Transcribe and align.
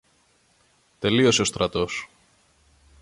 τελείωσε 0.99 1.41
ο 1.41 1.45
στρατός 1.45 2.07